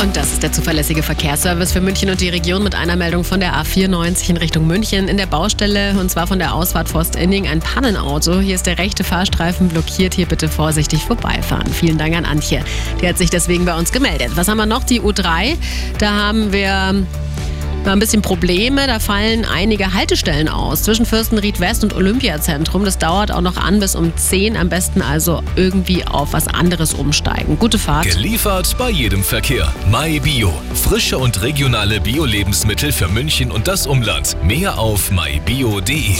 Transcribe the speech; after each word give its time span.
Und 0.00 0.16
das 0.16 0.32
ist 0.32 0.42
der 0.42 0.50
zuverlässige 0.50 1.02
Verkehrsservice 1.02 1.72
für 1.72 1.82
München 1.82 2.08
und 2.08 2.22
die 2.22 2.30
Region 2.30 2.62
mit 2.62 2.74
einer 2.74 2.96
Meldung 2.96 3.22
von 3.22 3.38
der 3.38 3.54
A94 3.54 4.30
in 4.30 4.36
Richtung 4.38 4.66
München. 4.66 5.08
In 5.08 5.18
der 5.18 5.26
Baustelle, 5.26 5.94
und 6.00 6.10
zwar 6.10 6.26
von 6.26 6.38
der 6.38 6.54
Ausfahrt 6.54 6.88
Forst-Inning, 6.88 7.46
ein 7.46 7.60
Pannenauto. 7.60 8.40
Hier 8.40 8.54
ist 8.54 8.66
der 8.66 8.78
rechte 8.78 9.04
Fahrstreifen 9.04 9.68
blockiert. 9.68 10.14
Hier 10.14 10.24
bitte 10.24 10.48
vorsichtig 10.48 11.04
vorbeifahren. 11.04 11.70
Vielen 11.70 11.98
Dank 11.98 12.16
an 12.16 12.24
Antje. 12.24 12.64
Die 13.02 13.06
hat 13.06 13.18
sich 13.18 13.28
deswegen 13.28 13.66
bei 13.66 13.76
uns 13.76 13.92
gemeldet. 13.92 14.30
Was 14.36 14.48
haben 14.48 14.56
wir 14.56 14.64
noch? 14.64 14.84
Die 14.84 15.02
U3. 15.02 15.58
Da 15.98 16.10
haben 16.10 16.50
wir 16.50 17.06
war 17.84 17.92
ein 17.92 17.98
bisschen 17.98 18.22
Probleme. 18.22 18.86
Da 18.86 18.98
fallen 18.98 19.44
einige 19.44 19.94
Haltestellen 19.94 20.48
aus 20.48 20.82
zwischen 20.82 21.06
Fürstenried 21.06 21.60
West 21.60 21.82
und 21.82 21.94
Olympiazentrum. 21.94 22.84
Das 22.84 22.98
dauert 22.98 23.32
auch 23.32 23.40
noch 23.40 23.56
an 23.56 23.80
bis 23.80 23.94
um 23.94 24.14
10. 24.14 24.56
Am 24.56 24.68
besten 24.68 25.02
also 25.02 25.42
irgendwie 25.56 26.06
auf 26.06 26.32
was 26.32 26.48
anderes 26.48 26.94
umsteigen. 26.94 27.58
Gute 27.58 27.78
Fahrt. 27.78 28.04
Geliefert 28.10 28.76
bei 28.78 28.90
jedem 28.90 29.22
Verkehr. 29.22 29.72
MyBio. 29.90 30.52
Frische 30.74 31.18
und 31.18 31.40
regionale 31.42 32.00
Bio-Lebensmittel 32.00 32.92
für 32.92 33.08
München 33.08 33.50
und 33.50 33.68
das 33.68 33.86
Umland. 33.86 34.36
Mehr 34.44 34.78
auf 34.78 35.10
mybio.de. 35.10 36.16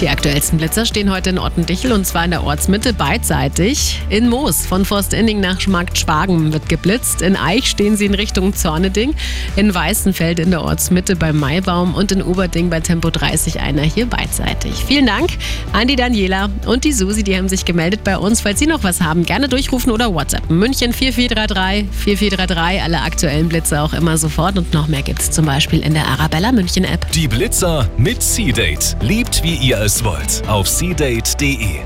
Die 0.00 0.10
aktuellsten 0.10 0.58
Blitzer 0.58 0.84
stehen 0.84 1.10
heute 1.10 1.30
in 1.30 1.38
Ottendichel 1.38 1.90
und 1.90 2.06
zwar 2.06 2.26
in 2.26 2.30
der 2.30 2.44
Ortsmitte 2.44 2.92
beidseitig. 2.92 4.02
In 4.10 4.28
Moos 4.28 4.66
von 4.66 4.84
Forstinning 4.84 5.40
nach 5.40 5.66
Markt 5.68 5.96
Schwagen 5.96 6.52
wird 6.52 6.68
geblitzt. 6.68 7.22
In 7.22 7.34
Eich 7.34 7.70
stehen 7.70 7.96
sie 7.96 8.04
in 8.04 8.12
Richtung 8.12 8.54
Zorneding. 8.54 9.14
In 9.56 9.74
Weißenfeld 9.74 10.38
in 10.38 10.50
der 10.50 10.60
Ortsmitte 10.60 10.75
beim 11.18 11.38
Maibaum 11.38 11.94
und 11.94 12.12
in 12.12 12.22
Oberding 12.22 12.70
bei 12.70 12.80
Tempo 12.80 13.10
30 13.10 13.60
einer 13.60 13.82
hier 13.82 14.06
beidseitig. 14.06 14.72
Vielen 14.86 15.06
Dank 15.06 15.30
an 15.72 15.88
die 15.88 15.96
Daniela 15.96 16.48
und 16.66 16.84
die 16.84 16.92
Susi, 16.92 17.22
die 17.22 17.36
haben 17.36 17.48
sich 17.48 17.64
gemeldet 17.64 18.04
bei 18.04 18.18
uns. 18.18 18.40
Falls 18.40 18.58
Sie 18.58 18.66
noch 18.66 18.84
was 18.84 19.00
haben, 19.00 19.24
gerne 19.24 19.48
durchrufen 19.48 19.90
oder 19.90 20.12
WhatsApp. 20.12 20.50
München 20.50 20.92
4433 20.92 21.86
4433. 21.90 22.82
Alle 22.82 23.00
aktuellen 23.02 23.48
Blitzer 23.48 23.82
auch 23.82 23.92
immer 23.92 24.18
sofort 24.18 24.58
und 24.58 24.72
noch 24.72 24.86
mehr 24.88 25.02
gibt 25.02 25.20
es 25.20 25.30
zum 25.30 25.46
Beispiel 25.46 25.80
in 25.80 25.94
der 25.94 26.06
Arabella 26.06 26.52
München 26.52 26.84
App. 26.84 27.10
Die 27.12 27.28
Blitzer 27.28 27.88
mit 27.96 28.22
C-Date. 28.22 28.96
Liebt 29.00 29.42
wie 29.42 29.54
ihr 29.54 29.78
es 29.80 30.04
wollt. 30.04 30.42
Auf 30.48 30.68
cdate.de. 30.68 31.80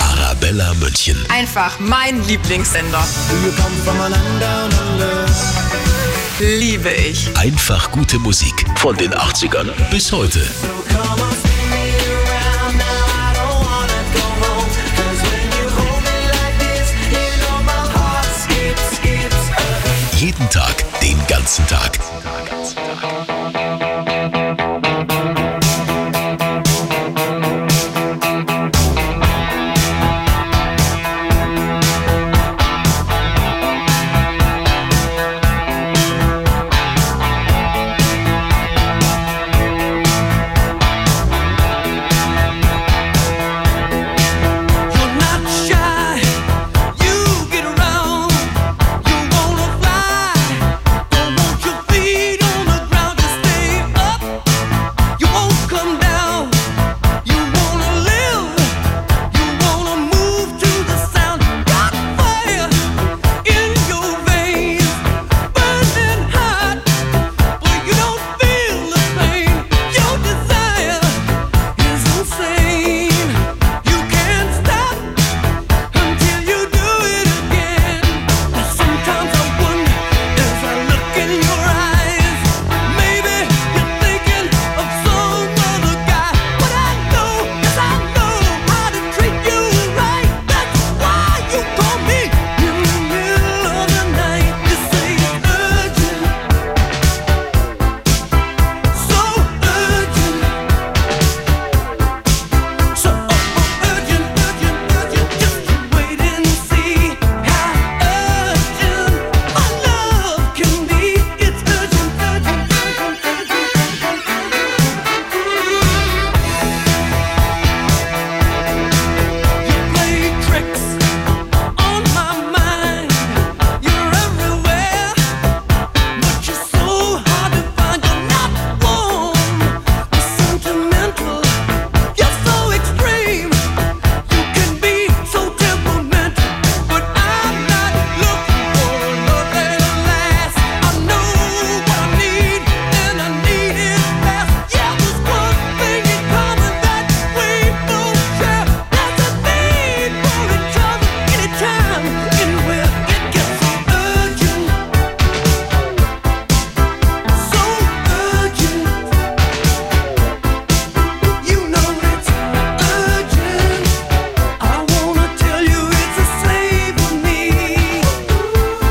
Arabella 0.00 0.74
München. 0.74 1.16
Einfach 1.28 1.78
mein 1.78 2.26
Lieblingssender. 2.26 3.04
Liebe 6.40 6.88
ich. 6.88 7.28
Einfach 7.36 7.90
gute 7.90 8.18
Musik. 8.18 8.54
Von 8.76 8.96
den 8.96 9.12
80ern 9.12 9.70
bis 9.90 10.10
heute. 10.10 10.40
Jeden 20.16 20.48
Tag, 20.48 21.00
den 21.02 21.18
ganzen 21.26 21.66
Tag. 21.66 21.98